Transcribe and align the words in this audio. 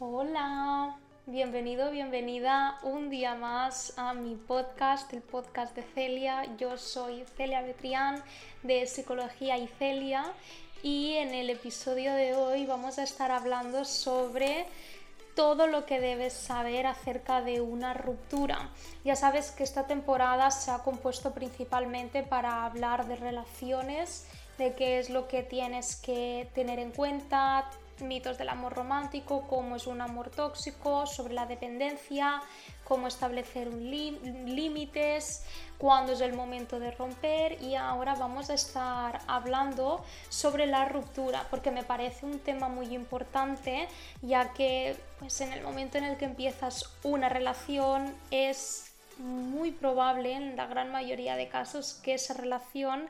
Hola, 0.00 0.96
bienvenido, 1.26 1.90
bienvenida 1.90 2.78
un 2.84 3.10
día 3.10 3.34
más 3.34 3.98
a 3.98 4.14
mi 4.14 4.36
podcast, 4.36 5.12
el 5.12 5.22
podcast 5.22 5.74
de 5.74 5.82
Celia. 5.82 6.44
Yo 6.56 6.78
soy 6.78 7.24
Celia 7.36 7.62
Betrián 7.62 8.22
de 8.62 8.86
Psicología 8.86 9.58
y 9.58 9.66
Celia 9.66 10.24
y 10.84 11.14
en 11.14 11.34
el 11.34 11.50
episodio 11.50 12.14
de 12.14 12.36
hoy 12.36 12.64
vamos 12.64 13.00
a 13.00 13.02
estar 13.02 13.32
hablando 13.32 13.84
sobre 13.84 14.66
todo 15.34 15.66
lo 15.66 15.84
que 15.84 15.98
debes 15.98 16.32
saber 16.32 16.86
acerca 16.86 17.42
de 17.42 17.60
una 17.60 17.92
ruptura. 17.92 18.70
Ya 19.04 19.16
sabes 19.16 19.50
que 19.50 19.64
esta 19.64 19.88
temporada 19.88 20.52
se 20.52 20.70
ha 20.70 20.78
compuesto 20.84 21.34
principalmente 21.34 22.22
para 22.22 22.66
hablar 22.66 23.08
de 23.08 23.16
relaciones, 23.16 24.28
de 24.58 24.76
qué 24.76 25.00
es 25.00 25.10
lo 25.10 25.26
que 25.26 25.42
tienes 25.42 25.96
que 25.96 26.48
tener 26.54 26.78
en 26.78 26.92
cuenta, 26.92 27.68
mitos 28.02 28.38
del 28.38 28.48
amor 28.48 28.74
romántico, 28.74 29.46
cómo 29.48 29.76
es 29.76 29.86
un 29.86 30.00
amor 30.00 30.30
tóxico, 30.30 31.06
sobre 31.06 31.34
la 31.34 31.46
dependencia, 31.46 32.42
cómo 32.84 33.06
establecer 33.06 33.68
límites, 33.72 35.44
cuándo 35.78 36.12
es 36.12 36.20
el 36.20 36.32
momento 36.32 36.80
de 36.80 36.90
romper 36.90 37.62
y 37.62 37.76
ahora 37.76 38.14
vamos 38.14 38.50
a 38.50 38.54
estar 38.54 39.20
hablando 39.26 40.04
sobre 40.28 40.66
la 40.66 40.86
ruptura 40.86 41.46
porque 41.50 41.70
me 41.70 41.84
parece 41.84 42.26
un 42.26 42.40
tema 42.40 42.68
muy 42.68 42.94
importante 42.94 43.88
ya 44.22 44.52
que 44.52 44.96
pues 45.18 45.40
en 45.40 45.52
el 45.52 45.62
momento 45.62 45.98
en 45.98 46.04
el 46.04 46.16
que 46.16 46.24
empiezas 46.24 46.84
una 47.04 47.28
relación 47.28 48.14
es 48.30 48.92
muy 49.18 49.70
probable 49.70 50.32
en 50.32 50.56
la 50.56 50.66
gran 50.66 50.90
mayoría 50.90 51.36
de 51.36 51.48
casos 51.48 51.94
que 52.02 52.14
esa 52.14 52.34
relación 52.34 53.08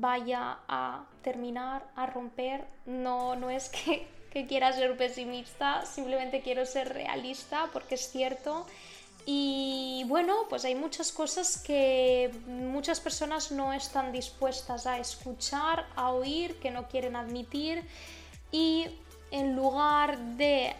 vaya 0.00 0.58
a 0.68 1.04
terminar, 1.22 1.84
a 1.96 2.06
romper. 2.06 2.64
No, 2.86 3.36
no 3.36 3.50
es 3.50 3.68
que, 3.68 4.06
que 4.30 4.46
quiera 4.46 4.72
ser 4.72 4.96
pesimista, 4.96 5.84
simplemente 5.86 6.42
quiero 6.42 6.64
ser 6.66 6.92
realista 6.92 7.68
porque 7.72 7.96
es 7.96 8.10
cierto. 8.10 8.66
Y 9.28 10.04
bueno, 10.06 10.44
pues 10.48 10.64
hay 10.64 10.76
muchas 10.76 11.10
cosas 11.10 11.58
que 11.58 12.30
muchas 12.46 13.00
personas 13.00 13.50
no 13.50 13.72
están 13.72 14.12
dispuestas 14.12 14.86
a 14.86 14.98
escuchar, 14.98 15.84
a 15.96 16.12
oír, 16.12 16.60
que 16.60 16.70
no 16.70 16.86
quieren 16.86 17.16
admitir. 17.16 17.82
Y 18.52 18.86
en 19.32 19.56
lugar 19.56 20.16
de 20.36 20.76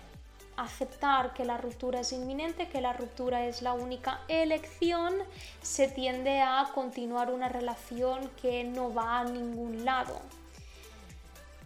aceptar 0.57 1.35
que 1.35 1.45
la 1.45 1.59
ruptura 1.59 2.01
es 2.01 2.13
inminente, 2.13 2.69
que 2.69 2.81
la 2.81 2.93
ruptura 2.93 3.47
es 3.47 3.63
la 3.63 3.73
única 3.73 4.21
elección, 4.29 5.15
se 5.63 5.89
tiende 5.89 6.41
a 6.41 6.71
continuar 6.75 7.31
una 7.31 7.49
relación 7.49 8.31
que 8.41 8.65
no 8.65 8.93
va 8.93 9.21
a 9.21 9.25
ningún 9.25 9.85
lado. 9.85 10.21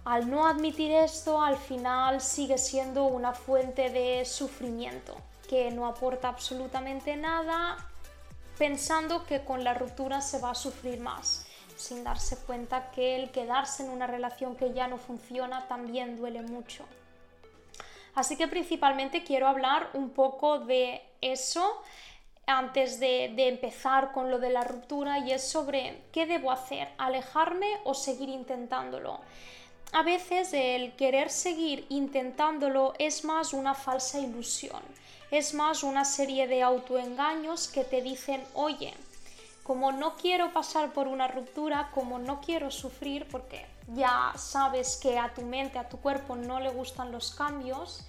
Al 0.04 0.30
no 0.30 0.46
admitir 0.46 0.90
esto, 0.90 1.42
al 1.42 1.56
final 1.56 2.20
sigue 2.20 2.58
siendo 2.58 3.04
una 3.04 3.32
fuente 3.32 3.90
de 3.90 4.24
sufrimiento 4.24 5.16
que 5.48 5.70
no 5.70 5.86
aporta 5.86 6.28
absolutamente 6.28 7.16
nada, 7.16 7.76
pensando 8.56 9.26
que 9.26 9.44
con 9.44 9.64
la 9.64 9.74
ruptura 9.74 10.20
se 10.20 10.38
va 10.38 10.52
a 10.52 10.54
sufrir 10.54 11.00
más, 11.00 11.44
sin 11.76 12.04
darse 12.04 12.36
cuenta 12.36 12.90
que 12.92 13.16
el 13.16 13.30
quedarse 13.30 13.82
en 13.84 13.90
una 13.90 14.06
relación 14.06 14.54
que 14.54 14.72
ya 14.72 14.86
no 14.86 14.96
funciona 14.96 15.66
también 15.66 16.16
duele 16.16 16.42
mucho. 16.42 16.84
Así 18.14 18.36
que 18.36 18.48
principalmente 18.48 19.22
quiero 19.24 19.46
hablar 19.46 19.90
un 19.94 20.10
poco 20.10 20.58
de 20.58 21.02
eso 21.20 21.82
antes 22.46 22.98
de, 22.98 23.26
empezar 23.48 24.12
con 24.12 24.30
lo 24.30 24.38
de 24.38 24.50
la 24.50 24.64
ruptura 24.64 25.18
y 25.20 25.32
es 25.32 25.48
sobre 25.48 26.02
qué 26.12 26.26
debo 26.26 26.50
hacer, 26.50 26.88
alejarme 26.98 27.68
o 27.84 27.94
seguir 27.94 28.28
intentándolo. 28.28 29.20
A 29.92 30.02
veces 30.02 30.52
el 30.52 30.94
querer 30.96 31.30
seguir 31.30 31.86
intentándolo 31.88 32.94
es 32.98 33.24
más 33.24 33.52
una 33.52 33.74
falsa 33.74 34.18
ilusión, 34.18 34.82
es 35.30 35.54
más 35.54 35.82
una 35.82 36.04
serie 36.04 36.46
de 36.46 36.62
autoengaños 36.62 37.68
que 37.68 37.84
te 37.84 38.02
dicen, 38.02 38.42
oye, 38.54 38.94
como 39.62 39.92
no 39.92 40.16
quiero 40.16 40.52
pasar 40.52 40.92
por 40.92 41.06
una 41.06 41.28
ruptura, 41.28 41.90
como 41.94 42.18
no 42.18 42.40
quiero 42.40 42.70
sufrir, 42.70 43.26
porque 43.30 43.66
ya 43.94 44.32
sabes 44.36 44.96
que 44.96 45.18
a 45.18 45.32
tu 45.34 45.42
mente, 45.42 45.78
a 45.78 45.88
tu 45.88 45.98
cuerpo 45.98 46.36
no 46.36 46.60
le 46.60 46.70
gustan 46.70 47.10
los 47.12 47.32
cambios, 47.32 48.04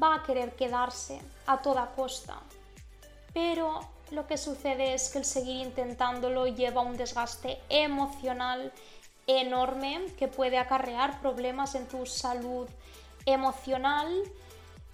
va 0.00 0.16
a 0.16 0.22
querer 0.22 0.54
quedarse 0.54 1.20
a 1.46 1.60
toda 1.60 1.92
costa. 1.94 2.38
Pero 3.34 3.80
lo 4.10 4.26
que 4.26 4.36
sucede 4.36 4.94
es 4.94 5.08
que 5.10 5.18
el 5.18 5.24
seguir 5.24 5.66
intentándolo 5.66 6.46
lleva 6.46 6.82
un 6.82 6.96
desgaste 6.96 7.60
emocional 7.68 8.72
enorme 9.26 10.06
que 10.18 10.28
puede 10.28 10.58
acarrear 10.58 11.20
problemas 11.20 11.74
en 11.74 11.86
tu 11.86 12.06
salud 12.06 12.68
emocional. 13.26 14.22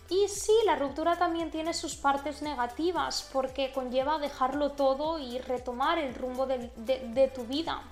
Y 0.08 0.28
sí, 0.28 0.52
la 0.64 0.76
ruptura 0.76 1.18
también 1.18 1.50
tiene 1.50 1.74
sus 1.74 1.96
partes 1.96 2.40
negativas 2.40 3.28
porque 3.30 3.72
conlleva 3.72 4.18
dejarlo 4.18 4.72
todo 4.72 5.18
y 5.18 5.38
retomar 5.38 5.98
el 5.98 6.14
rumbo 6.14 6.46
de, 6.46 6.70
de 6.76 7.28
tu 7.28 7.44
vida. 7.44 7.82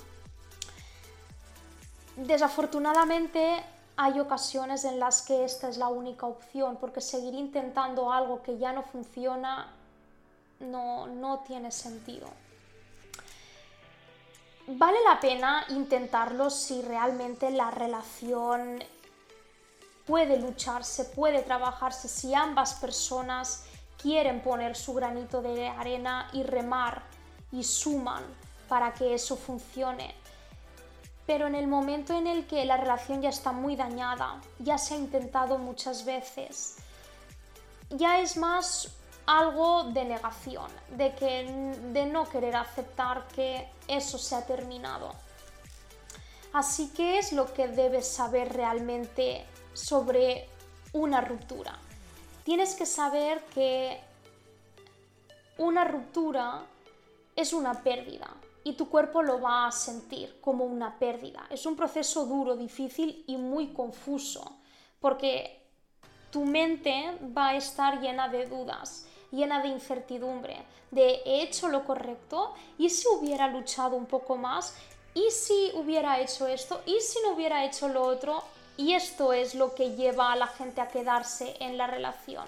Desafortunadamente 2.16 3.62
hay 3.96 4.20
ocasiones 4.20 4.84
en 4.84 4.98
las 4.98 5.20
que 5.22 5.44
esta 5.44 5.68
es 5.68 5.76
la 5.76 5.88
única 5.88 6.26
opción 6.26 6.76
porque 6.76 7.02
seguir 7.02 7.34
intentando 7.34 8.10
algo 8.10 8.42
que 8.42 8.56
ya 8.58 8.72
no 8.72 8.82
funciona 8.82 9.72
no, 10.60 11.06
no 11.06 11.40
tiene 11.40 11.70
sentido. 11.70 12.26
Vale 14.66 14.98
la 15.04 15.20
pena 15.20 15.64
intentarlo 15.68 16.48
si 16.48 16.80
realmente 16.82 17.50
la 17.50 17.70
relación 17.70 18.82
puede 20.06 20.38
lucharse, 20.38 21.04
puede 21.04 21.42
trabajarse, 21.42 22.08
si 22.08 22.34
ambas 22.34 22.74
personas 22.74 23.64
quieren 24.00 24.40
poner 24.40 24.74
su 24.74 24.94
granito 24.94 25.42
de 25.42 25.68
arena 25.68 26.28
y 26.32 26.42
remar 26.42 27.02
y 27.52 27.62
suman 27.62 28.24
para 28.68 28.92
que 28.94 29.14
eso 29.14 29.36
funcione 29.36 30.14
pero 31.26 31.46
en 31.46 31.54
el 31.54 31.66
momento 31.66 32.16
en 32.16 32.26
el 32.26 32.46
que 32.46 32.64
la 32.64 32.76
relación 32.76 33.20
ya 33.20 33.30
está 33.30 33.52
muy 33.52 33.76
dañada, 33.76 34.40
ya 34.58 34.78
se 34.78 34.94
ha 34.94 34.96
intentado 34.96 35.58
muchas 35.58 36.04
veces, 36.04 36.76
ya 37.90 38.20
es 38.20 38.36
más 38.36 38.96
algo 39.26 39.84
de 39.84 40.04
negación, 40.04 40.70
de, 40.90 41.14
que, 41.14 41.74
de 41.92 42.06
no 42.06 42.28
querer 42.28 42.56
aceptar 42.56 43.26
que 43.28 43.68
eso 43.88 44.18
se 44.18 44.36
ha 44.36 44.46
terminado. 44.46 45.12
Así 46.52 46.88
que 46.90 47.18
es 47.18 47.32
lo 47.32 47.52
que 47.52 47.68
debes 47.68 48.08
saber 48.08 48.52
realmente 48.52 49.44
sobre 49.74 50.48
una 50.92 51.20
ruptura. 51.20 51.76
Tienes 52.44 52.76
que 52.76 52.86
saber 52.86 53.44
que 53.46 54.00
una 55.58 55.84
ruptura 55.84 56.62
es 57.34 57.52
una 57.52 57.82
pérdida, 57.82 58.28
y 58.66 58.72
tu 58.72 58.88
cuerpo 58.90 59.22
lo 59.22 59.40
va 59.40 59.68
a 59.68 59.70
sentir 59.70 60.40
como 60.40 60.64
una 60.64 60.98
pérdida. 60.98 61.46
Es 61.50 61.66
un 61.66 61.76
proceso 61.76 62.26
duro, 62.26 62.56
difícil 62.56 63.22
y 63.28 63.36
muy 63.36 63.68
confuso, 63.68 64.56
porque 65.00 65.62
tu 66.32 66.44
mente 66.44 67.16
va 67.22 67.50
a 67.50 67.56
estar 67.56 68.00
llena 68.00 68.28
de 68.28 68.46
dudas, 68.46 69.06
llena 69.30 69.62
de 69.62 69.68
incertidumbre, 69.68 70.64
de 70.90 71.22
he 71.24 71.42
hecho 71.42 71.68
lo 71.68 71.84
correcto 71.84 72.54
y 72.76 72.90
si 72.90 73.06
hubiera 73.06 73.46
luchado 73.46 73.94
un 73.94 74.06
poco 74.06 74.36
más, 74.36 74.74
y 75.14 75.30
si 75.30 75.70
hubiera 75.74 76.18
hecho 76.18 76.48
esto, 76.48 76.82
y 76.86 76.98
si 77.00 77.20
no 77.22 77.34
hubiera 77.34 77.64
hecho 77.64 77.86
lo 77.86 78.02
otro, 78.02 78.42
y 78.76 78.94
esto 78.94 79.32
es 79.32 79.54
lo 79.54 79.76
que 79.76 79.94
lleva 79.94 80.32
a 80.32 80.36
la 80.36 80.48
gente 80.48 80.80
a 80.80 80.88
quedarse 80.88 81.54
en 81.60 81.78
la 81.78 81.86
relación, 81.86 82.46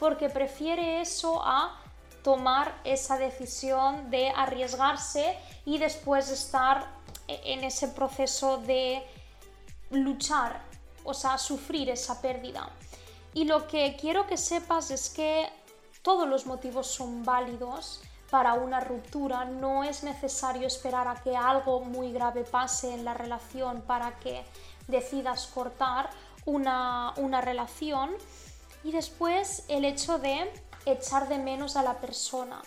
porque 0.00 0.30
prefiere 0.30 1.00
eso 1.00 1.40
a 1.44 1.80
tomar 2.22 2.80
esa 2.84 3.18
decisión 3.18 4.10
de 4.10 4.30
arriesgarse 4.30 5.36
y 5.64 5.78
después 5.78 6.30
estar 6.30 6.86
en 7.28 7.64
ese 7.64 7.88
proceso 7.88 8.58
de 8.58 9.02
luchar, 9.90 10.62
o 11.04 11.14
sea, 11.14 11.38
sufrir 11.38 11.90
esa 11.90 12.20
pérdida. 12.20 12.68
Y 13.32 13.44
lo 13.44 13.66
que 13.66 13.96
quiero 14.00 14.26
que 14.26 14.36
sepas 14.36 14.90
es 14.90 15.10
que 15.10 15.48
todos 16.02 16.28
los 16.28 16.46
motivos 16.46 16.88
son 16.88 17.24
válidos 17.24 18.00
para 18.30 18.54
una 18.54 18.80
ruptura, 18.80 19.44
no 19.44 19.82
es 19.84 20.02
necesario 20.04 20.66
esperar 20.66 21.08
a 21.08 21.16
que 21.16 21.36
algo 21.36 21.80
muy 21.80 22.12
grave 22.12 22.44
pase 22.44 22.94
en 22.94 23.04
la 23.04 23.14
relación 23.14 23.82
para 23.82 24.18
que 24.18 24.44
decidas 24.86 25.46
cortar 25.48 26.10
una, 26.44 27.12
una 27.16 27.40
relación. 27.40 28.10
Y 28.84 28.92
después 28.92 29.64
el 29.68 29.84
hecho 29.84 30.18
de 30.18 30.50
echar 30.86 31.28
de 31.28 31.38
menos 31.38 31.76
a 31.76 31.82
la 31.82 32.00
persona, 32.00 32.62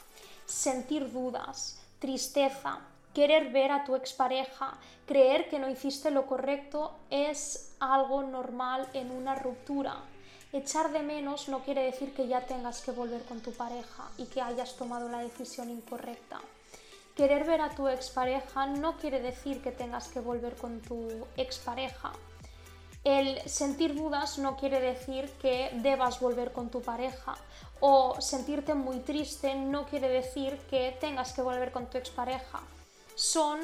sentir 0.46 1.12
dudas, 1.12 1.80
tristeza, 2.00 2.80
querer 3.14 3.52
ver 3.52 3.72
a 3.72 3.84
tu 3.84 3.96
expareja, 3.96 4.78
creer 5.06 5.50
que 5.50 5.60
no 5.60 5.70
hiciste 5.70 6.12
lo 6.12 6.26
correcto 6.26 6.96
es 7.10 7.76
algo 7.80 8.24
normal 8.24 8.88
en 8.94 9.12
una 9.12 9.36
ruptura. 9.36 9.98
Echar 10.52 10.92
de 10.92 11.00
menos 11.00 11.50
no 11.50 11.60
quiere 11.60 11.84
decir 11.84 12.14
que 12.14 12.28
ya 12.28 12.46
tengas 12.46 12.82
que 12.82 12.92
volver 12.92 13.24
con 13.24 13.42
tu 13.42 13.52
pareja 13.54 14.10
y 14.18 14.26
que 14.26 14.42
hayas 14.42 14.76
tomado 14.76 15.10
la 15.10 15.20
decisión 15.20 15.70
incorrecta. 15.70 16.42
Querer 17.16 17.44
ver 17.44 17.62
a 17.62 17.70
tu 17.70 17.88
expareja 17.88 18.68
no 18.68 18.98
quiere 18.98 19.20
decir 19.20 19.62
que 19.62 19.72
tengas 19.72 20.08
que 20.08 20.20
volver 20.20 20.56
con 20.56 20.82
tu 20.82 21.08
expareja. 21.38 22.12
El 23.04 23.42
sentir 23.50 23.96
dudas 23.96 24.38
no 24.38 24.56
quiere 24.56 24.80
decir 24.80 25.30
que 25.42 25.72
debas 25.82 26.22
volver 26.22 26.54
con 26.54 26.70
tu 26.70 26.82
pareja 26.82 27.36
o 27.82 28.22
sentirte 28.22 28.76
muy 28.76 29.00
triste 29.00 29.56
no 29.56 29.86
quiere 29.86 30.08
decir 30.08 30.58
que 30.70 30.98
tengas 31.02 31.34
que 31.34 31.42
volver 31.42 31.74
con 31.74 31.88
tu 31.88 31.98
expareja. 31.98 32.62
Son 33.16 33.60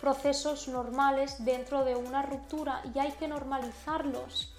procesos 0.00 0.68
normales 0.68 1.44
dentro 1.44 1.84
de 1.84 1.96
una 1.96 2.22
ruptura 2.22 2.80
y 2.94 3.00
hay 3.00 3.10
que 3.12 3.26
normalizarlos. 3.26 4.52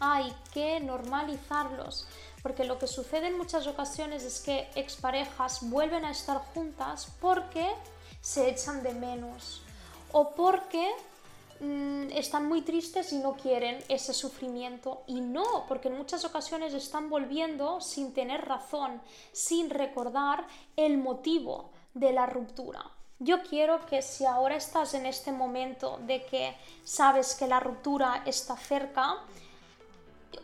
Hay 0.00 0.34
que 0.52 0.80
normalizarlos. 0.80 2.08
Porque 2.42 2.64
lo 2.64 2.76
que 2.78 2.88
sucede 2.88 3.28
en 3.28 3.38
muchas 3.38 3.68
ocasiones 3.68 4.24
es 4.24 4.40
que 4.40 4.68
exparejas 4.74 5.58
vuelven 5.62 6.04
a 6.04 6.10
estar 6.10 6.38
juntas 6.54 7.06
porque 7.20 7.68
se 8.20 8.48
echan 8.48 8.82
de 8.82 8.94
menos 8.94 9.62
o 10.10 10.30
porque 10.30 10.90
Mm, 11.60 12.10
están 12.12 12.48
muy 12.48 12.62
tristes 12.62 13.12
y 13.12 13.18
no 13.18 13.34
quieren 13.34 13.84
ese 13.88 14.14
sufrimiento. 14.14 15.02
Y 15.06 15.20
no, 15.20 15.66
porque 15.68 15.88
en 15.88 15.98
muchas 15.98 16.24
ocasiones 16.24 16.72
están 16.72 17.10
volviendo 17.10 17.80
sin 17.82 18.14
tener 18.14 18.46
razón, 18.46 19.00
sin 19.32 19.68
recordar 19.68 20.46
el 20.76 20.96
motivo 20.96 21.70
de 21.92 22.12
la 22.12 22.24
ruptura. 22.24 22.82
Yo 23.18 23.42
quiero 23.42 23.84
que 23.84 24.00
si 24.00 24.24
ahora 24.24 24.56
estás 24.56 24.94
en 24.94 25.04
este 25.04 25.32
momento 25.32 25.98
de 26.06 26.24
que 26.24 26.56
sabes 26.82 27.34
que 27.34 27.46
la 27.46 27.60
ruptura 27.60 28.22
está 28.24 28.56
cerca, 28.56 29.18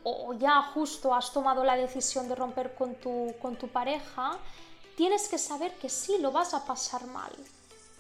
o 0.03 0.35
ya 0.35 0.61
justo 0.75 1.15
has 1.15 1.33
tomado 1.33 1.65
la 1.65 1.77
decisión 1.77 2.29
de 2.29 2.35
romper 2.35 2.75
con 2.75 2.95
tu, 2.97 3.35
con 3.41 3.57
tu 3.57 3.69
pareja, 3.69 4.37
tienes 4.97 5.29
que 5.29 5.39
saber 5.39 5.73
que 5.77 5.89
sí, 5.89 6.19
lo 6.19 6.33
vas 6.33 6.53
a 6.53 6.67
pasar 6.67 7.07
mal. 7.07 7.33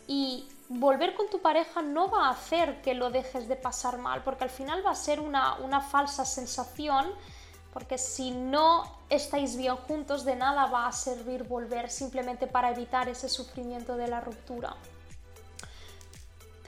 Y 0.06 0.48
volver 0.68 1.14
con 1.14 1.28
tu 1.28 1.40
pareja 1.40 1.82
no 1.82 2.10
va 2.10 2.26
a 2.26 2.30
hacer 2.30 2.80
que 2.82 2.94
lo 2.94 3.10
dejes 3.10 3.48
de 3.48 3.56
pasar 3.56 3.98
mal, 3.98 4.22
porque 4.22 4.44
al 4.44 4.50
final 4.50 4.84
va 4.84 4.90
a 4.90 4.96
ser 4.96 5.20
una, 5.20 5.80
falsa 5.80 6.24
sensación, 6.24 7.06
porque 7.72 7.98
si 7.98 8.30
no 8.30 8.84
estáis 9.10 9.56
bien 9.56 9.76
juntos, 9.76 10.24
de 10.24 10.36
nada 10.36 10.66
va 10.66 10.86
a 10.86 10.92
servir 10.92 11.44
volver 11.44 11.90
simplemente 11.90 12.46
para 12.46 12.70
evitar 12.70 13.08
ese 13.08 13.28
sufrimiento 13.28 13.96
de 13.96 14.08
la 14.08 14.20
ruptura. 14.20 14.74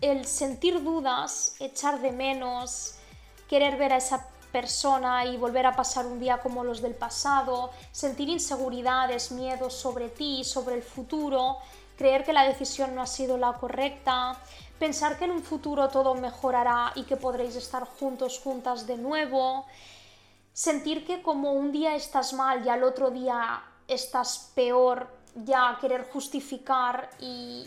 El 0.00 0.26
sentir 0.26 0.82
dudas, 0.82 1.56
echar 1.58 2.00
de 2.00 2.12
menos, 2.12 2.94
querer 3.49 3.76
ver 3.76 3.93
a 3.93 3.96
esa 3.96 4.29
persona 4.52 5.25
y 5.25 5.37
volver 5.37 5.67
a 5.67 5.75
pasar 5.75 6.06
un 6.06 6.20
día 6.20 6.38
como 6.38 6.62
los 6.62 6.81
del 6.81 6.94
pasado, 6.94 7.70
sentir 7.90 8.29
inseguridades, 8.29 9.32
miedos 9.32 9.75
sobre 9.75 10.08
ti, 10.08 10.44
sobre 10.44 10.76
el 10.76 10.82
futuro, 10.82 11.58
creer 11.99 12.25
que 12.25 12.33
la 12.33 12.45
decisión 12.45 12.95
no 12.95 13.03
ha 13.03 13.06
sido 13.06 13.37
la 13.37 13.53
correcta, 13.55 14.39
pensar 14.79 15.19
que 15.19 15.25
en 15.25 15.33
un 15.33 15.43
futuro 15.43 15.89
todo 15.89 16.15
mejorará 16.15 16.93
y 16.95 17.03
que 17.03 17.17
podréis 17.17 17.56
estar 17.56 17.85
juntos, 17.85 18.41
juntas 18.43 18.87
de 18.87 18.97
nuevo, 18.97 19.67
sentir 20.53 21.05
que 21.05 21.21
como 21.21 21.53
un 21.53 21.73
día 21.73 21.97
estás 21.97 22.33
mal 22.33 22.65
y 22.65 22.69
al 22.69 22.85
otro 22.85 23.11
día 23.11 23.62
estás 23.89 24.53
peor, 24.55 25.09
ya 25.35 25.77
querer 25.81 26.09
justificar 26.12 27.11
y, 27.21 27.67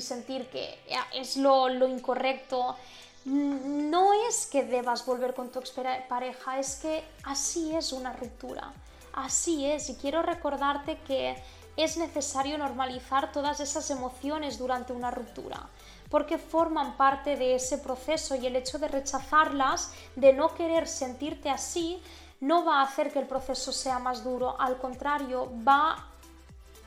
sentir 0.00 0.48
que 0.48 0.78
es 1.12 1.36
lo, 1.36 1.68
lo 1.68 1.88
incorrecto, 1.88 2.76
no 3.24 4.12
es 4.28 4.46
que 4.46 4.62
debas 4.62 5.04
volver 5.04 5.34
con 5.34 5.50
tu 5.50 5.60
pareja, 6.08 6.58
es 6.58 6.76
que 6.76 7.04
así 7.24 7.74
es 7.74 7.92
una 7.92 8.12
ruptura, 8.12 8.72
así 9.12 9.66
es. 9.66 9.90
Y 9.90 9.96
quiero 9.96 10.22
recordarte 10.22 10.98
que 11.06 11.36
es 11.78 11.96
necesario 11.96 12.58
normalizar 12.58 13.30
todas 13.30 13.60
esas 13.60 13.88
emociones 13.90 14.58
durante 14.58 14.92
una 14.92 15.12
ruptura, 15.12 15.68
porque 16.10 16.36
forman 16.36 16.96
parte 16.96 17.36
de 17.36 17.54
ese 17.54 17.78
proceso 17.78 18.34
y 18.34 18.48
el 18.48 18.56
hecho 18.56 18.80
de 18.80 18.88
rechazarlas, 18.88 19.92
de 20.16 20.32
no 20.32 20.54
querer 20.54 20.88
sentirte 20.88 21.48
así, 21.48 22.02
no 22.40 22.64
va 22.64 22.80
a 22.80 22.82
hacer 22.82 23.12
que 23.12 23.20
el 23.20 23.28
proceso 23.28 23.70
sea 23.70 24.00
más 24.00 24.24
duro, 24.24 24.60
al 24.60 24.78
contrario, 24.78 25.52
va 25.66 26.08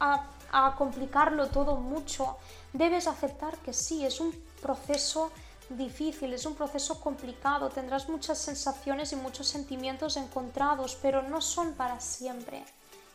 a, 0.02 0.76
complicarlo 0.78 1.48
todo 1.48 1.78
mucho. 1.78 2.36
Debes 2.74 3.08
aceptar 3.08 3.58
que 3.60 3.72
sí, 3.72 4.06
es 4.06 4.20
un 4.20 4.34
proceso 4.62 5.32
difícil, 5.70 6.34
es 6.34 6.46
un 6.46 6.56
proceso 6.56 7.00
complicado, 7.00 7.70
tendrás 7.70 8.10
muchas 8.10 8.40
sensaciones 8.40 9.14
y 9.14 9.16
muchos 9.16 9.48
sentimientos 9.48 10.18
encontrados, 10.18 10.98
pero 11.02 11.22
no 11.22 11.40
son 11.40 11.76
para 11.76 12.02
siempre 12.02 12.66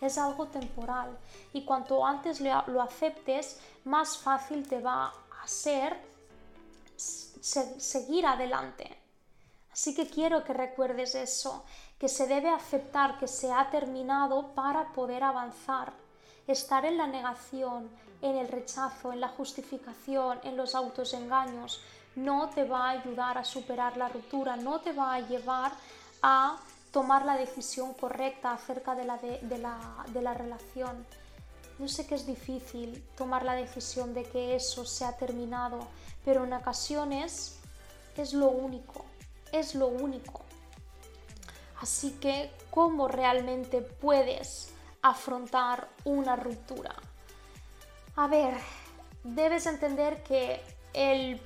es 0.01 0.19
algo 0.19 0.47
temporal 0.47 1.17
y 1.53 1.65
cuanto 1.65 2.05
antes 2.05 2.41
lo 2.41 2.83
aceptes, 2.83 3.59
más 3.85 4.19
fácil 4.19 4.69
te 4.69 4.81
va 4.81 5.07
a 5.07 5.49
ser 5.49 5.97
seguir 6.97 8.27
adelante. 8.27 8.97
Así 9.73 9.95
que 9.95 10.09
quiero 10.09 10.43
que 10.43 10.55
recuerdes 10.55 11.15
eso, 11.15 11.65
que 11.99 12.09
se 12.09 12.27
debe 12.27 12.49
aceptar 12.49 13.19
que 13.19 13.29
se 13.29 13.53
ha 13.53 13.71
terminado 13.71 14.55
para 14.55 14.93
poder 14.93 15.23
avanzar. 15.23 15.93
Estar 16.47 16.85
en 16.85 16.97
la 16.97 17.07
negación, 17.07 17.91
en 18.23 18.37
el 18.37 18.49
rechazo, 18.49 19.13
en 19.13 19.21
la 19.21 19.29
justificación, 19.29 20.41
en 20.45 20.57
los 20.57 20.75
autoengaños, 20.75 21.83
no 22.15 22.49
te 22.51 22.65
va 22.65 22.87
a 22.87 22.91
ayudar 22.91 23.37
a 23.37 23.45
superar 23.45 23.97
la 23.97 24.09
ruptura, 24.09 24.57
no 24.57 24.81
te 24.81 24.93
va 24.93 25.15
a 25.15 25.21
llevar 25.21 25.73
a 26.23 26.57
tomar 26.91 27.25
la 27.25 27.37
decisión 27.37 27.95
correcta 27.95 28.53
acerca 28.53 28.95
de 28.95 29.05
la, 29.05 29.19
de, 29.19 30.23
la, 30.23 30.35
relación. 30.35 31.07
Yo 31.79 31.89
sé 31.89 32.07
que 32.07 32.15
es 32.15 32.27
difícil 32.27 33.05
tomar 33.17 33.45
la 33.45 33.55
decisión 33.55 34.15
de 34.15 34.25
que 34.25 34.57
eso 34.57 34.85
se 34.85 35.05
ha 35.05 35.17
terminado, 35.17 35.87
pero 36.25 36.45
en 36.45 36.53
ocasiones 36.53 37.59
es 38.17 38.33
lo 38.33 38.49
único, 38.49 39.05
es 39.53 39.75
lo 39.75 39.89
único. 39.89 40.43
Así 41.81 42.13
que, 42.13 42.51
¿cómo 42.71 43.09
realmente 43.09 43.83
puedes 43.83 44.71
afrontar 45.03 45.89
una 46.05 46.37
ruptura? 46.37 46.95
A 48.17 48.27
ver, 48.29 48.55
debes 49.23 49.67
entender 49.67 50.23
que 50.23 50.63
el 50.95 51.39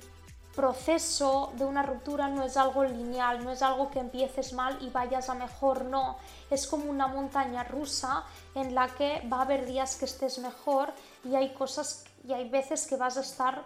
proceso 0.55 1.53
de 1.55 1.65
una 1.65 1.83
ruptura 1.83 2.27
no 2.27 2.43
es 2.43 2.57
algo 2.57 2.83
lineal, 2.83 3.43
no 3.43 3.51
es 3.51 3.61
algo 3.61 3.89
que 3.89 3.99
empieces 3.99 4.53
mal 4.53 4.77
y 4.81 4.89
vayas 4.89 5.29
a 5.29 5.33
mejor, 5.33 5.85
no, 5.85 6.17
es 6.49 6.67
como 6.67 6.85
una 6.85 7.07
montaña 7.07 7.63
rusa 7.63 8.23
en 8.55 8.75
la 8.75 8.87
que 8.89 9.27
va 9.31 9.37
a 9.37 9.41
haber 9.43 9.65
días 9.65 9.95
que 9.95 10.05
estés 10.05 10.39
mejor 10.39 10.93
y 11.23 11.35
hay 11.35 11.53
cosas 11.53 12.03
y 12.27 12.33
hay 12.33 12.49
veces 12.49 12.85
que 12.85 12.97
vas 12.97 13.17
a 13.17 13.21
estar 13.21 13.63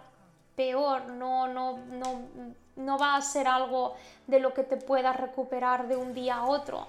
peor, 0.54 1.08
no, 1.08 1.48
no, 1.48 1.78
no, 1.78 2.20
no 2.76 2.98
va 2.98 3.16
a 3.16 3.22
ser 3.22 3.46
algo 3.46 3.94
de 4.26 4.40
lo 4.40 4.54
que 4.54 4.62
te 4.62 4.76
puedas 4.76 5.16
recuperar 5.16 5.88
de 5.88 5.96
un 5.96 6.14
día 6.14 6.36
a 6.36 6.46
otro. 6.46 6.86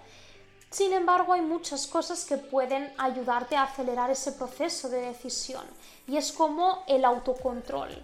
Sin 0.69 0.91
embargo, 0.93 1.33
hay 1.33 1.41
muchas 1.41 1.87
cosas 1.87 2.25
que 2.25 2.37
pueden 2.37 2.93
ayudarte 2.97 3.55
a 3.55 3.63
acelerar 3.63 4.09
ese 4.11 4.33
proceso 4.33 4.89
de 4.89 5.01
decisión 5.01 5.65
y 6.07 6.17
es 6.17 6.31
como 6.31 6.83
el 6.87 7.05
autocontrol. 7.05 8.03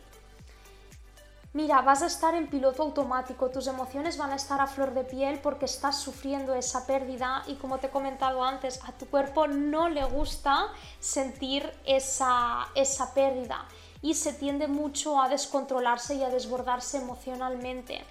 Mira, 1.55 1.83
vas 1.83 2.01
a 2.01 2.07
estar 2.07 2.33
en 2.33 2.47
piloto 2.47 2.81
automático, 2.81 3.51
tus 3.51 3.67
emociones 3.67 4.17
van 4.17 4.31
a 4.31 4.37
estar 4.37 4.59
a 4.59 4.65
flor 4.65 4.95
de 4.95 5.03
piel 5.03 5.37
porque 5.37 5.65
estás 5.65 5.99
sufriendo 5.99 6.55
esa 6.55 6.87
pérdida 6.87 7.43
y 7.45 7.57
como 7.57 7.77
te 7.77 7.87
he 7.87 7.89
comentado 7.91 8.43
antes, 8.43 8.79
a 8.87 8.91
tu 8.93 9.05
cuerpo 9.05 9.45
no 9.47 9.87
le 9.87 10.03
gusta 10.03 10.69
sentir 10.99 11.71
esa, 11.85 12.67
esa 12.73 13.13
pérdida 13.13 13.67
y 14.01 14.15
se 14.15 14.33
tiende 14.33 14.67
mucho 14.67 15.21
a 15.21 15.29
descontrolarse 15.29 16.15
y 16.15 16.23
a 16.23 16.29
desbordarse 16.29 16.97
emocionalmente. 16.97 18.03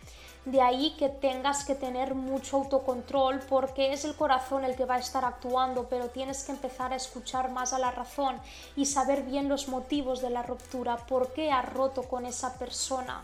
De 0.45 0.61
ahí 0.61 0.97
que 0.99 1.09
tengas 1.09 1.65
que 1.65 1.77
tener 1.77 2.17
mucho 2.17 2.57
autocontrol 2.57 3.39
porque 3.49 3.93
es 3.93 4.05
el 4.05 4.17
corazón 4.17 4.65
el 4.65 4.75
que 4.75 4.87
va 4.87 4.97
a 4.97 4.99
estar 4.99 5.25
actuando, 5.25 5.89
pero 5.89 6.09
tienes 6.09 6.43
que 6.43 6.51
empezar 6.51 6.93
a 6.93 6.97
escuchar 6.97 7.51
más 7.53 7.73
a 7.73 7.79
la 7.79 7.93
razón 7.93 8.41
y 8.75 8.87
saber 8.87 9.23
bien 9.23 9.49
los 9.49 9.69
motivos 9.69 10.21
de 10.21 10.31
la 10.31 10.43
ruptura, 10.43 10.97
por 10.97 11.33
qué 11.33 11.53
has 11.53 11.73
roto 11.73 12.03
con 12.03 12.27
esa 12.27 12.59
persona. 12.59 13.23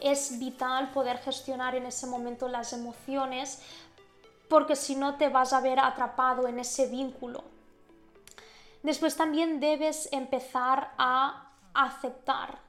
Es 0.00 0.38
vital 0.38 0.90
poder 0.92 1.18
gestionar 1.18 1.74
en 1.74 1.84
ese 1.84 2.06
momento 2.06 2.48
las 2.48 2.72
emociones 2.72 3.60
porque 4.48 4.74
si 4.74 4.96
no 4.96 5.16
te 5.16 5.28
vas 5.28 5.52
a 5.52 5.60
ver 5.60 5.78
atrapado 5.78 6.48
en 6.48 6.58
ese 6.58 6.86
vínculo. 6.86 7.44
Después 8.82 9.16
también 9.16 9.60
debes 9.60 10.08
empezar 10.12 10.92
a 10.96 11.50
aceptar 11.74 12.63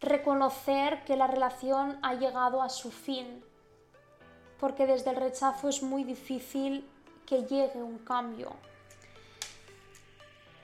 reconocer 0.00 1.04
que 1.04 1.16
la 1.16 1.26
relación 1.26 1.98
ha 2.02 2.14
llegado 2.14 2.62
a 2.62 2.68
su 2.68 2.90
fin, 2.90 3.42
porque 4.60 4.86
desde 4.86 5.10
el 5.10 5.16
rechazo 5.16 5.68
es 5.68 5.82
muy 5.82 6.04
difícil 6.04 6.88
que 7.26 7.42
llegue 7.42 7.82
un 7.82 7.98
cambio. 7.98 8.52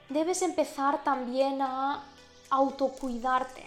Debes 0.09 0.41
empezar 0.41 1.03
también 1.03 1.61
a 1.61 2.03
autocuidarte, 2.49 3.65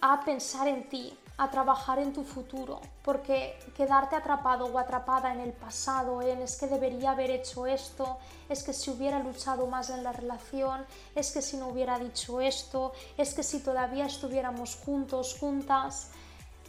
a 0.00 0.24
pensar 0.24 0.66
en 0.68 0.88
ti, 0.88 1.16
a 1.40 1.50
trabajar 1.50 1.98
en 1.98 2.12
tu 2.12 2.22
futuro, 2.22 2.82
porque 3.02 3.58
quedarte 3.74 4.14
atrapado 4.14 4.66
o 4.66 4.78
atrapada 4.78 5.32
en 5.32 5.40
el 5.40 5.54
pasado, 5.54 6.20
en 6.20 6.42
es 6.42 6.58
que 6.58 6.66
debería 6.66 7.12
haber 7.12 7.30
hecho 7.30 7.66
esto, 7.66 8.18
es 8.50 8.62
que 8.62 8.74
si 8.74 8.90
hubiera 8.90 9.18
luchado 9.20 9.66
más 9.66 9.88
en 9.88 10.04
la 10.04 10.12
relación, 10.12 10.84
es 11.14 11.32
que 11.32 11.40
si 11.40 11.56
no 11.56 11.68
hubiera 11.68 11.98
dicho 11.98 12.42
esto, 12.42 12.92
es 13.16 13.32
que 13.32 13.42
si 13.42 13.60
todavía 13.60 14.04
estuviéramos 14.04 14.76
juntos, 14.84 15.38
juntas, 15.40 16.10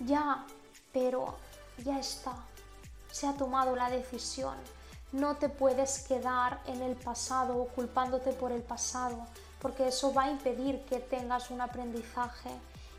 ya, 0.06 0.46
pero 0.94 1.36
ya 1.84 2.00
está, 2.00 2.34
se 3.12 3.28
ha 3.28 3.34
tomado 3.34 3.76
la 3.76 3.90
decisión. 3.90 4.56
No 5.12 5.36
te 5.36 5.50
puedes 5.50 6.00
quedar 6.08 6.62
en 6.66 6.82
el 6.82 6.96
pasado 6.96 7.68
culpándote 7.76 8.32
por 8.32 8.54
el 8.54 8.62
pasado, 8.62 9.18
porque 9.62 9.90
eso 9.90 10.14
va 10.14 10.24
a 10.24 10.32
impedir 10.32 10.86
que 10.86 11.02
tengas 11.02 11.52
un 11.52 11.60
aprendizaje. 11.60 12.52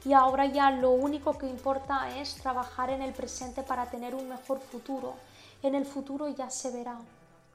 Y 0.04 0.12
ahora 0.12 0.46
ya 0.46 0.70
lo 0.70 0.90
único 0.90 1.38
que 1.38 1.46
importa 1.46 2.18
es 2.18 2.34
trabajar 2.34 2.90
en 2.90 3.02
el 3.02 3.12
presente 3.12 3.62
para 3.62 3.86
tener 3.86 4.14
un 4.14 4.28
mejor 4.28 4.60
futuro. 4.60 5.14
En 5.62 5.74
el 5.74 5.86
futuro 5.86 6.28
ya 6.28 6.50
se 6.50 6.70
verá, 6.70 6.98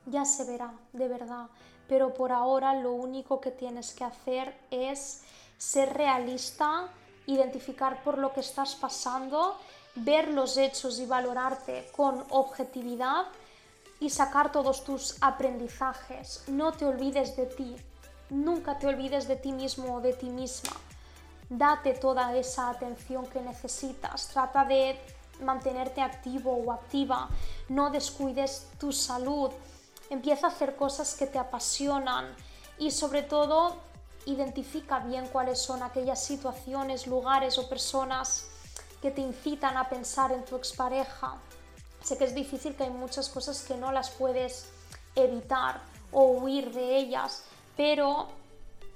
ya 0.05 0.23
se 0.23 0.45
verá, 0.45 0.71
de 0.93 1.07
verdad. 1.07 1.47
Pero 1.89 2.13
por 2.13 2.31
ahora 2.31 2.73
lo 2.73 2.93
único 2.93 3.41
que 3.41 3.51
tienes 3.51 3.93
que 3.93 4.05
hacer 4.05 4.57
es 4.71 5.23
ser 5.57 5.93
realista, 5.93 6.87
identificar 7.25 8.01
por 8.03 8.17
lo 8.17 8.31
que 8.31 8.39
estás 8.39 8.75
pasando, 8.75 9.57
ver 9.95 10.29
los 10.29 10.57
hechos 10.57 10.99
y 10.99 11.05
valorarte 11.05 11.89
con 11.95 12.23
objetividad 12.29 13.25
y 13.99 14.09
sacar 14.09 14.51
todos 14.51 14.83
tus 14.83 15.17
aprendizajes. 15.21 16.43
No 16.47 16.71
te 16.71 16.85
olvides 16.85 17.35
de 17.35 17.47
ti, 17.47 17.75
nunca 18.29 18.77
te 18.79 18.87
olvides 18.87 19.27
de 19.27 19.35
ti 19.35 19.51
mismo 19.51 19.95
o 19.95 20.01
de 20.01 20.13
ti 20.13 20.29
misma. 20.29 20.71
Date 21.49 21.93
toda 21.93 22.35
esa 22.35 22.69
atención 22.69 23.25
que 23.27 23.41
necesitas, 23.41 24.27
trata 24.27 24.65
de 24.65 24.99
mantenerte 25.41 26.01
activo 26.01 26.51
o 26.51 26.71
activa, 26.71 27.29
no 27.69 27.89
descuides 27.89 28.67
tu 28.79 28.91
salud, 28.91 29.51
empieza 30.09 30.47
a 30.47 30.49
hacer 30.49 30.75
cosas 30.75 31.15
que 31.15 31.27
te 31.27 31.39
apasionan 31.39 32.35
y 32.77 32.91
sobre 32.91 33.23
todo 33.23 33.77
identifica 34.25 34.99
bien 34.99 35.27
cuáles 35.27 35.61
son 35.61 35.83
aquellas 35.83 36.21
situaciones, 36.21 37.07
lugares 37.07 37.57
o 37.57 37.69
personas 37.69 38.47
que 39.01 39.11
te 39.11 39.21
incitan 39.21 39.77
a 39.77 39.87
pensar 39.87 40.31
en 40.31 40.43
tu 40.43 40.57
expareja. 40.57 41.37
Sé 42.03 42.17
que 42.17 42.25
es 42.25 42.35
difícil, 42.35 42.75
que 42.75 42.83
hay 42.83 42.89
muchas 42.89 43.29
cosas 43.29 43.63
que 43.63 43.75
no 43.75 43.91
las 43.91 44.09
puedes 44.09 44.69
evitar 45.15 45.81
o 46.11 46.25
huir 46.31 46.73
de 46.73 46.97
ellas, 46.97 47.43
pero 47.75 48.27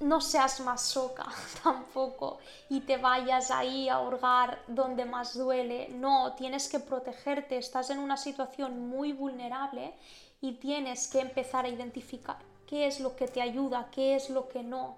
no 0.01 0.19
seas 0.19 0.59
más 0.59 0.81
soca 0.81 1.25
tampoco 1.63 2.39
y 2.69 2.81
te 2.81 2.97
vayas 2.97 3.51
ahí 3.51 3.87
a 3.89 3.99
hurgar 3.99 4.61
donde 4.67 5.05
más 5.05 5.37
duele. 5.37 5.89
No, 5.89 6.33
tienes 6.33 6.67
que 6.67 6.79
protegerte, 6.79 7.57
estás 7.57 7.89
en 7.89 7.99
una 7.99 8.17
situación 8.17 8.89
muy 8.89 9.13
vulnerable 9.13 9.93
y 10.41 10.53
tienes 10.53 11.07
que 11.07 11.19
empezar 11.19 11.65
a 11.65 11.69
identificar 11.69 12.37
qué 12.67 12.87
es 12.87 12.99
lo 12.99 13.15
que 13.15 13.27
te 13.27 13.41
ayuda, 13.41 13.89
qué 13.91 14.15
es 14.15 14.29
lo 14.29 14.47
que 14.49 14.63
no. 14.63 14.97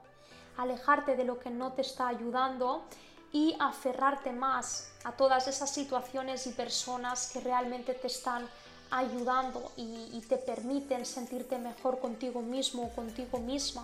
Alejarte 0.57 1.15
de 1.15 1.25
lo 1.25 1.39
que 1.39 1.49
no 1.49 1.73
te 1.73 1.81
está 1.81 2.07
ayudando 2.07 2.83
y 3.31 3.55
aferrarte 3.59 4.31
más 4.31 4.91
a 5.03 5.11
todas 5.11 5.47
esas 5.47 5.69
situaciones 5.71 6.47
y 6.47 6.51
personas 6.51 7.31
que 7.31 7.39
realmente 7.41 7.93
te 7.93 8.07
están 8.07 8.47
ayudando 8.91 9.71
y, 9.75 10.09
y 10.13 10.21
te 10.29 10.37
permiten 10.37 11.05
sentirte 11.05 11.57
mejor 11.57 11.99
contigo 11.99 12.41
mismo 12.41 12.83
o 12.83 12.89
contigo 12.89 13.39
misma. 13.39 13.83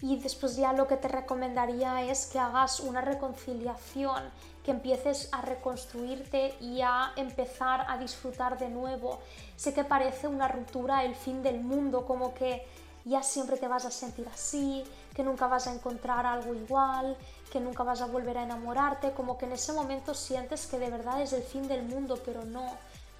Y 0.00 0.16
después 0.16 0.56
ya 0.56 0.72
lo 0.72 0.86
que 0.86 0.96
te 0.96 1.08
recomendaría 1.08 2.02
es 2.04 2.26
que 2.26 2.38
hagas 2.38 2.80
una 2.80 3.00
reconciliación, 3.00 4.22
que 4.64 4.70
empieces 4.70 5.28
a 5.32 5.42
reconstruirte 5.42 6.54
y 6.60 6.82
a 6.82 7.12
empezar 7.16 7.84
a 7.88 7.98
disfrutar 7.98 8.58
de 8.58 8.68
nuevo. 8.68 9.18
Sé 9.56 9.74
que 9.74 9.82
parece 9.82 10.28
una 10.28 10.46
ruptura, 10.46 11.04
el 11.04 11.16
fin 11.16 11.42
del 11.42 11.60
mundo, 11.60 12.06
como 12.06 12.32
que 12.32 12.64
ya 13.04 13.22
siempre 13.22 13.56
te 13.56 13.66
vas 13.66 13.86
a 13.86 13.90
sentir 13.90 14.28
así, 14.32 14.84
que 15.14 15.24
nunca 15.24 15.48
vas 15.48 15.66
a 15.66 15.74
encontrar 15.74 16.26
algo 16.26 16.54
igual, 16.54 17.16
que 17.50 17.58
nunca 17.58 17.82
vas 17.82 18.00
a 18.00 18.06
volver 18.06 18.38
a 18.38 18.44
enamorarte, 18.44 19.12
como 19.12 19.36
que 19.36 19.46
en 19.46 19.52
ese 19.52 19.72
momento 19.72 20.14
sientes 20.14 20.66
que 20.66 20.78
de 20.78 20.90
verdad 20.90 21.20
es 21.22 21.32
el 21.32 21.42
fin 21.42 21.66
del 21.66 21.82
mundo, 21.82 22.20
pero 22.24 22.44
no, 22.44 22.70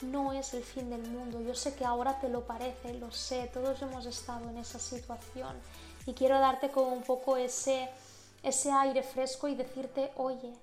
no 0.03 0.33
es 0.33 0.55
el 0.55 0.63
fin 0.63 0.91
del 0.91 1.03
mundo. 1.09 1.41
Yo 1.41 1.55
sé 1.55 1.75
que 1.75 1.85
ahora 1.85 2.21
te 2.21 2.29
lo 2.29 2.43
parece, 2.43 2.95
lo 2.95 3.11
sé, 3.11 3.51
todos 3.53 3.83
hemos 3.83 4.07
estado 4.07 4.49
en 4.51 4.59
esa 4.59 4.79
situación 4.79 5.57
y 6.09 6.15
quiero 6.15 6.39
darte 6.41 6.71
como 6.71 6.89
un 6.89 7.03
poco 7.03 7.37
ese, 7.37 7.87
ese 8.43 8.73
aire 8.73 9.03
fresco 9.03 9.47
y 9.47 9.55
decirte, 9.55 10.11
oye, 10.17 10.55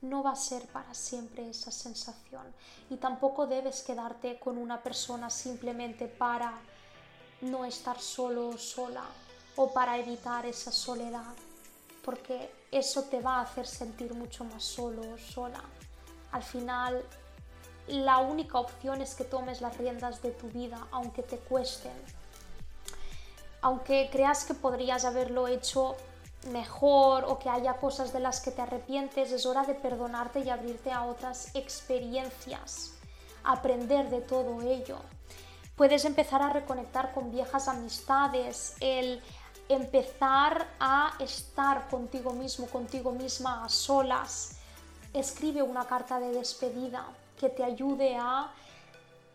no 0.00 0.22
va 0.22 0.30
a 0.30 0.36
ser 0.36 0.62
para 0.68 0.94
siempre 0.94 1.50
esa 1.50 1.72
sensación 1.72 2.44
y 2.88 2.98
tampoco 2.98 3.48
debes 3.48 3.82
quedarte 3.82 4.38
con 4.38 4.56
una 4.58 4.80
persona 4.80 5.28
simplemente 5.28 6.06
para 6.06 6.52
no 7.40 7.64
estar 7.64 8.00
solo 8.00 8.50
o 8.50 8.58
sola 8.58 9.02
o 9.56 9.72
para 9.72 9.98
evitar 9.98 10.46
esa 10.46 10.70
soledad, 10.70 11.34
porque 12.04 12.52
eso 12.70 13.02
te 13.02 13.20
va 13.20 13.38
a 13.38 13.42
hacer 13.42 13.66
sentir 13.66 14.14
mucho 14.14 14.44
más 14.44 14.62
solo 14.62 15.02
o 15.14 15.18
sola. 15.18 15.64
Al 16.30 16.44
final, 16.44 17.04
la 17.88 18.18
única 18.18 18.60
opción 18.60 19.02
es 19.02 19.16
que 19.16 19.24
tomes 19.24 19.62
las 19.62 19.76
riendas 19.78 20.22
de 20.22 20.30
tu 20.30 20.46
vida, 20.46 20.86
aunque 20.92 21.24
te 21.24 21.38
cuesten, 21.38 22.21
aunque 23.62 24.08
creas 24.12 24.44
que 24.44 24.54
podrías 24.54 25.04
haberlo 25.04 25.48
hecho 25.48 25.96
mejor 26.50 27.24
o 27.24 27.38
que 27.38 27.48
haya 27.48 27.74
cosas 27.74 28.12
de 28.12 28.18
las 28.20 28.40
que 28.40 28.50
te 28.50 28.60
arrepientes, 28.60 29.30
es 29.30 29.46
hora 29.46 29.62
de 29.62 29.74
perdonarte 29.74 30.40
y 30.40 30.50
abrirte 30.50 30.90
a 30.90 31.04
otras 31.04 31.54
experiencias, 31.54 32.94
aprender 33.44 34.10
de 34.10 34.20
todo 34.20 34.60
ello. 34.62 34.98
Puedes 35.76 36.04
empezar 36.04 36.42
a 36.42 36.52
reconectar 36.52 37.14
con 37.14 37.30
viejas 37.30 37.68
amistades, 37.68 38.74
el 38.80 39.22
empezar 39.68 40.66
a 40.80 41.14
estar 41.20 41.88
contigo 41.88 42.32
mismo, 42.32 42.66
contigo 42.66 43.12
misma 43.12 43.64
a 43.64 43.68
solas. 43.68 44.56
Escribe 45.14 45.62
una 45.62 45.86
carta 45.86 46.18
de 46.18 46.32
despedida 46.32 47.06
que 47.38 47.48
te 47.48 47.62
ayude 47.62 48.16
a 48.16 48.52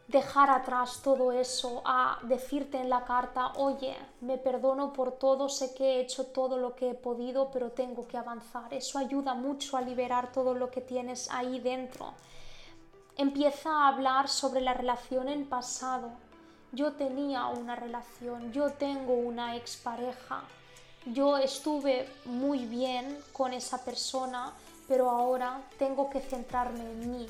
dejar 0.07 0.49
atrás 0.49 1.01
todo 1.03 1.33
eso, 1.33 1.81
a 1.85 2.19
decirte 2.23 2.79
en 2.79 2.89
la 2.89 3.03
carta, 3.03 3.53
oye, 3.57 3.95
me 4.21 4.37
perdono 4.37 4.93
por 4.93 5.13
todo, 5.13 5.49
sé 5.49 5.73
que 5.73 5.83
he 5.83 6.01
hecho 6.01 6.27
todo 6.27 6.57
lo 6.57 6.75
que 6.75 6.91
he 6.91 6.93
podido, 6.93 7.51
pero 7.51 7.71
tengo 7.71 8.07
que 8.07 8.17
avanzar. 8.17 8.73
Eso 8.73 8.97
ayuda 8.97 9.33
mucho 9.33 9.75
a 9.75 9.81
liberar 9.81 10.31
todo 10.31 10.53
lo 10.53 10.71
que 10.71 10.81
tienes 10.81 11.29
ahí 11.29 11.59
dentro. 11.59 12.13
Empieza 13.17 13.69
a 13.69 13.87
hablar 13.89 14.29
sobre 14.29 14.61
la 14.61 14.73
relación 14.73 15.27
en 15.27 15.45
pasado. 15.49 16.11
Yo 16.71 16.93
tenía 16.93 17.47
una 17.47 17.75
relación, 17.75 18.51
yo 18.53 18.71
tengo 18.71 19.13
una 19.13 19.55
expareja, 19.55 20.43
yo 21.05 21.37
estuve 21.37 22.09
muy 22.25 22.65
bien 22.65 23.17
con 23.33 23.53
esa 23.53 23.83
persona, 23.83 24.53
pero 24.87 25.09
ahora 25.09 25.61
tengo 25.79 26.09
que 26.09 26.19
centrarme 26.19 26.81
en 26.81 27.11
mí, 27.11 27.27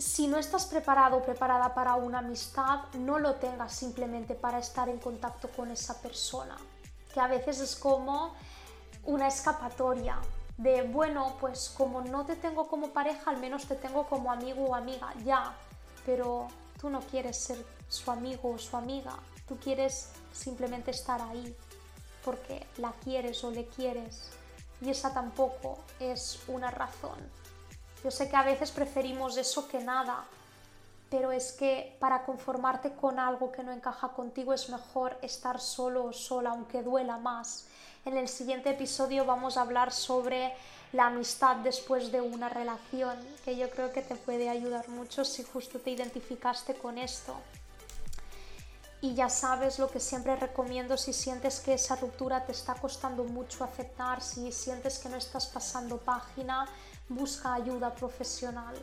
si 0.00 0.26
no 0.26 0.38
estás 0.38 0.64
preparado 0.64 1.18
o 1.18 1.22
preparada 1.22 1.74
para 1.74 1.94
una 1.96 2.20
amistad, 2.20 2.84
no 2.94 3.18
lo 3.18 3.34
tengas 3.34 3.72
simplemente 3.72 4.34
para 4.34 4.58
estar 4.58 4.88
en 4.88 4.98
contacto 4.98 5.48
con 5.50 5.70
esa 5.70 6.00
persona, 6.00 6.56
que 7.12 7.20
a 7.20 7.26
veces 7.26 7.60
es 7.60 7.76
como 7.76 8.34
una 9.04 9.28
escapatoria 9.28 10.18
de, 10.56 10.82
bueno, 10.82 11.36
pues 11.38 11.72
como 11.76 12.00
no 12.00 12.24
te 12.24 12.36
tengo 12.36 12.66
como 12.66 12.88
pareja, 12.90 13.30
al 13.30 13.38
menos 13.38 13.66
te 13.66 13.76
tengo 13.76 14.06
como 14.06 14.32
amigo 14.32 14.64
o 14.64 14.74
amiga, 14.74 15.12
ya, 15.24 15.54
pero 16.06 16.48
tú 16.80 16.88
no 16.88 17.00
quieres 17.00 17.36
ser 17.36 17.64
su 17.88 18.10
amigo 18.10 18.52
o 18.52 18.58
su 18.58 18.76
amiga, 18.76 19.12
tú 19.46 19.58
quieres 19.58 20.12
simplemente 20.32 20.92
estar 20.92 21.20
ahí 21.20 21.54
porque 22.24 22.66
la 22.78 22.92
quieres 23.04 23.42
o 23.44 23.50
le 23.50 23.66
quieres. 23.66 24.30
Y 24.80 24.88
esa 24.88 25.12
tampoco 25.12 25.78
es 25.98 26.40
una 26.48 26.70
razón 26.70 27.18
yo 28.02 28.10
sé 28.10 28.28
que 28.28 28.36
a 28.36 28.42
veces 28.42 28.70
preferimos 28.70 29.36
eso 29.36 29.68
que 29.68 29.80
nada, 29.80 30.24
pero 31.10 31.32
es 31.32 31.52
que 31.52 31.96
para 31.98 32.24
conformarte 32.24 32.92
con 32.92 33.18
algo 33.18 33.50
que 33.50 33.62
no 33.62 33.72
encaja 33.72 34.08
contigo 34.08 34.54
es 34.54 34.70
mejor 34.70 35.18
estar 35.22 35.60
solo 35.60 36.04
o 36.04 36.12
sola, 36.12 36.50
aunque 36.50 36.82
duela 36.82 37.18
más. 37.18 37.66
En 38.04 38.16
el 38.16 38.28
siguiente 38.28 38.70
episodio 38.70 39.26
vamos 39.26 39.56
a 39.56 39.62
hablar 39.62 39.92
sobre 39.92 40.54
la 40.92 41.06
amistad 41.06 41.56
después 41.56 42.10
de 42.10 42.20
una 42.20 42.48
relación, 42.48 43.16
que 43.44 43.56
yo 43.56 43.68
creo 43.70 43.92
que 43.92 44.02
te 44.02 44.16
puede 44.16 44.48
ayudar 44.48 44.88
mucho 44.88 45.24
si 45.24 45.42
justo 45.42 45.78
te 45.78 45.90
identificaste 45.90 46.74
con 46.74 46.96
esto. 46.96 47.34
Y 49.02 49.14
ya 49.14 49.28
sabes 49.28 49.78
lo 49.78 49.90
que 49.90 49.98
siempre 49.98 50.36
recomiendo 50.36 50.96
si 50.96 51.12
sientes 51.12 51.60
que 51.60 51.74
esa 51.74 51.96
ruptura 51.96 52.44
te 52.44 52.52
está 52.52 52.74
costando 52.74 53.24
mucho 53.24 53.64
aceptar, 53.64 54.20
si 54.20 54.52
sientes 54.52 54.98
que 54.98 55.08
no 55.08 55.16
estás 55.16 55.46
pasando 55.46 55.96
página, 55.98 56.68
busca 57.10 57.54
ayuda 57.54 57.94
profesional. 57.94 58.74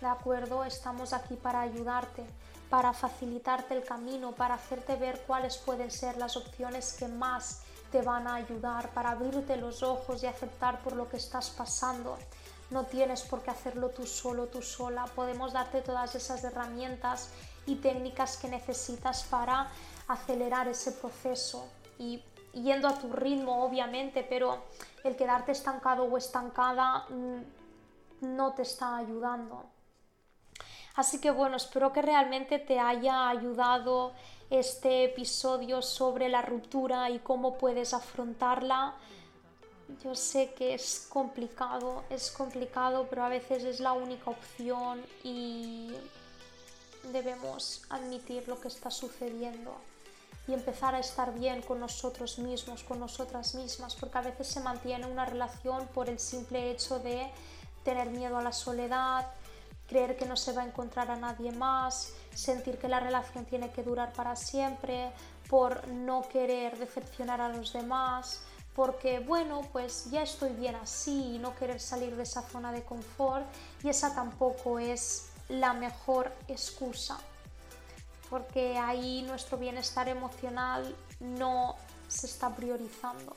¿De 0.00 0.06
acuerdo? 0.06 0.64
Estamos 0.64 1.12
aquí 1.12 1.34
para 1.36 1.60
ayudarte, 1.60 2.24
para 2.68 2.92
facilitarte 2.92 3.74
el 3.74 3.84
camino, 3.84 4.32
para 4.32 4.54
hacerte 4.54 4.96
ver 4.96 5.22
cuáles 5.26 5.56
pueden 5.58 5.90
ser 5.90 6.16
las 6.16 6.36
opciones 6.36 6.94
que 6.94 7.06
más 7.06 7.60
te 7.92 8.02
van 8.02 8.26
a 8.26 8.34
ayudar, 8.34 8.90
para 8.90 9.10
abrirte 9.10 9.56
los 9.56 9.82
ojos 9.82 10.22
y 10.22 10.26
aceptar 10.26 10.82
por 10.82 10.94
lo 10.94 11.08
que 11.08 11.18
estás 11.18 11.50
pasando. 11.50 12.18
No 12.70 12.84
tienes 12.84 13.22
por 13.22 13.42
qué 13.42 13.50
hacerlo 13.50 13.90
tú 13.90 14.06
solo, 14.06 14.46
tú 14.46 14.60
sola. 14.60 15.04
Podemos 15.14 15.52
darte 15.52 15.82
todas 15.82 16.14
esas 16.14 16.42
herramientas 16.42 17.30
y 17.64 17.76
técnicas 17.76 18.36
que 18.36 18.48
necesitas 18.48 19.22
para 19.24 19.68
acelerar 20.08 20.66
ese 20.66 20.92
proceso 20.92 21.68
y 21.98 22.22
yendo 22.52 22.88
a 22.88 22.98
tu 22.98 23.12
ritmo, 23.12 23.64
obviamente, 23.64 24.26
pero 24.28 24.64
el 25.04 25.14
quedarte 25.14 25.52
estancado 25.52 26.04
o 26.04 26.16
estancada 26.16 27.06
mm, 27.08 27.55
no 28.34 28.52
te 28.54 28.62
está 28.62 28.96
ayudando. 28.96 29.64
Así 30.94 31.20
que 31.20 31.30
bueno, 31.30 31.56
espero 31.56 31.92
que 31.92 32.02
realmente 32.02 32.58
te 32.58 32.80
haya 32.80 33.28
ayudado 33.28 34.12
este 34.48 35.04
episodio 35.04 35.82
sobre 35.82 36.28
la 36.28 36.42
ruptura 36.42 37.10
y 37.10 37.18
cómo 37.18 37.58
puedes 37.58 37.92
afrontarla. 37.92 38.94
Yo 40.02 40.14
sé 40.14 40.52
que 40.54 40.74
es 40.74 41.06
complicado, 41.10 42.04
es 42.10 42.30
complicado, 42.30 43.06
pero 43.08 43.24
a 43.24 43.28
veces 43.28 43.64
es 43.64 43.78
la 43.80 43.92
única 43.92 44.30
opción 44.30 45.04
y 45.22 45.92
debemos 47.12 47.82
admitir 47.90 48.48
lo 48.48 48.60
que 48.60 48.68
está 48.68 48.90
sucediendo 48.90 49.76
y 50.48 50.54
empezar 50.54 50.94
a 50.94 51.00
estar 51.00 51.34
bien 51.34 51.60
con 51.62 51.80
nosotros 51.80 52.38
mismos, 52.38 52.84
con 52.84 53.00
nosotras 53.00 53.54
mismas, 53.54 53.94
porque 53.96 54.18
a 54.18 54.22
veces 54.22 54.46
se 54.46 54.60
mantiene 54.60 55.06
una 55.06 55.24
relación 55.26 55.86
por 55.88 56.08
el 56.08 56.18
simple 56.18 56.70
hecho 56.70 56.98
de 57.00 57.30
tener 57.86 58.10
miedo 58.10 58.36
a 58.36 58.42
la 58.42 58.52
soledad, 58.52 59.28
creer 59.86 60.16
que 60.16 60.26
no 60.26 60.36
se 60.36 60.52
va 60.52 60.62
a 60.62 60.66
encontrar 60.66 61.08
a 61.08 61.16
nadie 61.16 61.52
más, 61.52 62.12
sentir 62.34 62.78
que 62.78 62.88
la 62.88 62.98
relación 62.98 63.44
tiene 63.44 63.70
que 63.70 63.84
durar 63.84 64.12
para 64.12 64.34
siempre, 64.34 65.12
por 65.48 65.86
no 65.86 66.22
querer 66.28 66.76
decepcionar 66.78 67.40
a 67.40 67.48
los 67.48 67.72
demás, 67.72 68.42
porque 68.74 69.20
bueno, 69.20 69.60
pues 69.72 70.10
ya 70.10 70.22
estoy 70.22 70.50
bien 70.54 70.74
así 70.74 71.36
y 71.36 71.38
no 71.38 71.54
querer 71.54 71.80
salir 71.80 72.16
de 72.16 72.24
esa 72.24 72.42
zona 72.42 72.72
de 72.72 72.82
confort 72.82 73.46
y 73.84 73.88
esa 73.88 74.12
tampoco 74.12 74.80
es 74.80 75.28
la 75.48 75.72
mejor 75.72 76.32
excusa, 76.48 77.18
porque 78.28 78.76
ahí 78.76 79.22
nuestro 79.22 79.58
bienestar 79.58 80.08
emocional 80.08 80.92
no 81.20 81.76
se 82.08 82.26
está 82.26 82.50
priorizando. 82.50 83.36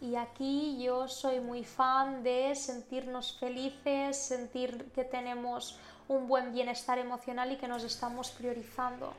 Y 0.00 0.16
aquí 0.16 0.82
yo 0.82 1.08
soy 1.08 1.40
muy 1.40 1.64
fan 1.64 2.22
de 2.22 2.54
sentirnos 2.54 3.38
felices, 3.38 4.16
sentir 4.16 4.90
que 4.92 5.04
tenemos 5.04 5.78
un 6.08 6.28
buen 6.28 6.52
bienestar 6.52 6.98
emocional 6.98 7.52
y 7.52 7.56
que 7.56 7.68
nos 7.68 7.84
estamos 7.84 8.30
priorizando. 8.30 9.14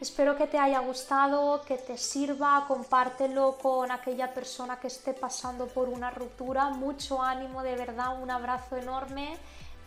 Espero 0.00 0.36
que 0.36 0.46
te 0.46 0.58
haya 0.58 0.78
gustado, 0.78 1.60
que 1.62 1.76
te 1.76 1.98
sirva, 1.98 2.64
compártelo 2.68 3.58
con 3.58 3.90
aquella 3.90 4.32
persona 4.32 4.78
que 4.78 4.86
esté 4.86 5.12
pasando 5.12 5.66
por 5.66 5.88
una 5.88 6.10
ruptura. 6.10 6.70
Mucho 6.70 7.20
ánimo, 7.20 7.64
de 7.64 7.74
verdad, 7.74 8.22
un 8.22 8.30
abrazo 8.30 8.76
enorme. 8.76 9.36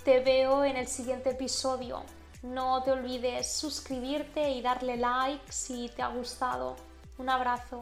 Te 0.03 0.19
veo 0.19 0.65
en 0.65 0.75
el 0.75 0.88
siguiente 0.88 1.29
episodio. 1.29 2.03
No 2.43 2.83
te 2.83 2.91
olvides 2.91 3.53
suscribirte 3.53 4.50
y 4.50 4.62
darle 4.62 4.98
like 4.98 5.50
si 5.50 5.88
te 5.89 6.01
ha 6.01 6.10
gustado. 6.10 6.75
Un 7.17 7.29
abrazo. 7.29 7.79